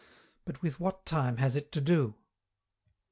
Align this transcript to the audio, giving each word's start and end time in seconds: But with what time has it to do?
But 0.45 0.63
with 0.63 0.79
what 0.79 1.05
time 1.05 1.37
has 1.37 1.55
it 1.55 1.71
to 1.73 1.79
do? 1.79 2.15